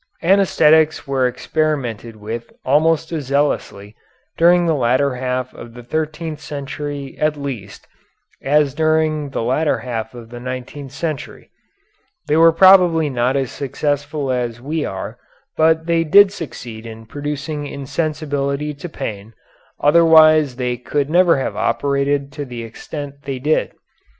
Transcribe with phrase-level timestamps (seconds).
[0.23, 3.95] Anæsthetics were experimented with almost as zealously,
[4.35, 7.85] during the latter half of the thirteenth century at least,
[8.41, 11.51] as during the latter half of the nineteenth century.
[12.25, 15.19] They were probably not as successful as we are,
[15.55, 19.35] but they did succeed in producing insensibility to pain,
[19.79, 23.73] otherwise they could never have operated to the extent they did.